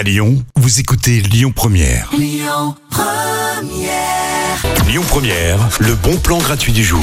À 0.00 0.02
Lyon, 0.02 0.42
vous 0.56 0.80
écoutez 0.80 1.20
Lyon 1.20 1.52
Première. 1.54 2.08
Lyon 2.16 2.74
Première. 2.88 4.30
Lyon 4.90 5.04
Première, 5.06 5.58
le 5.78 5.94
bon 5.94 6.16
plan 6.16 6.38
gratuit 6.38 6.72
du 6.72 6.82
jour. 6.82 7.00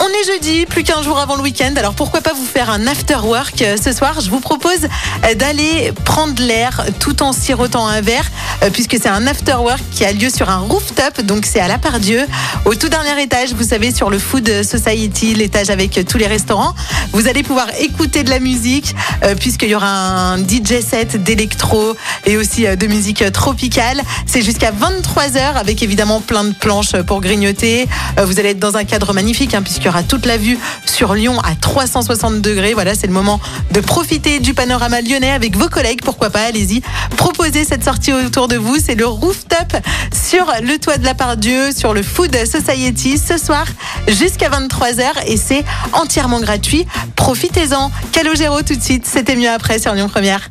On 0.00 0.06
est 0.06 0.32
jeudi, 0.32 0.64
plus 0.64 0.82
qu'un 0.82 1.02
jour 1.02 1.18
avant 1.18 1.36
le 1.36 1.42
week-end, 1.42 1.74
alors 1.76 1.94
pourquoi 1.94 2.20
pas 2.20 2.32
vous 2.32 2.46
faire 2.46 2.70
un 2.70 2.86
after 2.86 3.18
work 3.22 3.60
euh, 3.60 3.76
ce 3.76 3.92
soir? 3.92 4.20
Je 4.20 4.30
vous 4.30 4.40
propose 4.40 4.84
euh, 5.24 5.34
d'aller 5.34 5.92
prendre 6.04 6.40
l'air 6.42 6.86
tout 6.98 7.22
en 7.22 7.32
sirotant 7.32 7.86
un 7.86 8.00
verre, 8.00 8.30
euh, 8.62 8.70
puisque 8.70 8.92
c'est 8.92 9.08
un 9.08 9.26
after 9.26 9.56
work 9.56 9.82
qui 9.90 10.04
a 10.04 10.12
lieu 10.12 10.30
sur 10.30 10.48
un 10.48 10.58
rooftop, 10.58 11.20
donc 11.22 11.44
c'est 11.44 11.60
à 11.60 11.68
la 11.68 11.78
Pardieu, 11.78 12.26
au 12.64 12.74
tout 12.74 12.88
dernier 12.88 13.22
étage, 13.22 13.52
vous 13.52 13.64
savez, 13.64 13.92
sur 13.92 14.08
le 14.08 14.18
Food 14.18 14.62
Society, 14.62 15.34
l'étage 15.34 15.68
avec 15.68 16.06
tous 16.08 16.16
les 16.16 16.26
restaurants. 16.26 16.74
Vous 17.12 17.28
allez 17.28 17.42
pouvoir 17.42 17.66
écouter 17.80 18.22
de 18.22 18.30
la 18.30 18.38
musique, 18.38 18.94
puisqu'il 19.38 19.68
y 19.68 19.74
aura 19.74 19.88
un 20.32 20.38
DJ 20.38 20.80
set 20.80 21.22
d'électro 21.22 21.96
et 22.26 22.36
aussi 22.36 22.66
euh, 22.66 22.76
de 22.76 22.86
musique 22.86 23.24
tropicale. 23.32 24.00
C'est 24.26 24.42
jusqu'à 24.42 24.72
23h 24.72 25.54
avec 25.54 25.82
évidemment 25.82 26.20
plein 26.20 26.44
de 26.44 26.52
planches 26.52 26.96
pour 27.06 27.20
grignoter. 27.20 27.88
Euh, 28.18 28.24
Vous 28.24 28.38
allez 28.38 28.50
être 28.50 28.58
dans 28.58 28.76
un 28.76 28.84
cadre 28.84 29.12
magnifique, 29.12 29.54
hein, 29.54 29.62
puisqu'il 29.62 29.86
y 29.86 29.88
aura 29.88 30.02
toute 30.02 30.26
la 30.26 30.36
vue 30.36 30.58
sur 30.84 31.14
Lyon 31.14 31.38
à 31.40 31.54
360 31.54 32.40
degrés. 32.42 32.74
Voilà, 32.74 32.94
c'est 32.94 33.06
le 33.06 33.12
moment 33.12 33.40
de 33.70 33.80
profiter 33.80 34.40
du 34.40 34.54
panorama 34.54 35.00
lyonnais 35.00 35.30
avec 35.30 35.56
vos 35.56 35.68
collègues. 35.68 36.00
Pourquoi 36.04 36.30
pas, 36.30 36.42
allez-y. 36.42 36.82
Proposez 37.16 37.64
cette 37.64 37.84
sortie 37.84 38.12
autour 38.12 38.48
de 38.48 38.56
vous. 38.56 38.76
C'est 38.84 38.94
le 38.94 39.06
rooftop 39.06 39.76
sur 40.12 40.52
le 40.62 40.78
toit 40.78 40.98
de 40.98 41.04
la 41.04 41.14
Pardieu, 41.14 41.72
sur 41.72 41.94
le 41.94 42.02
Food 42.02 42.36
Society 42.46 43.18
ce 43.18 43.38
soir 43.38 43.64
jusqu'à 44.08 44.48
23h 44.50 45.26
et 45.26 45.36
c'est 45.36 45.64
entièrement 45.92 46.40
gratuit. 46.40 46.86
Profitez-en. 47.14 47.90
Calogero 48.12 48.62
tout 48.62 48.74
de 48.74 48.82
suite. 48.82 49.06
C'était 49.06 49.36
mieux 49.36 49.50
après 49.50 49.78
sur 49.78 49.94
Lyon 49.94 50.08
Première. 50.08 50.50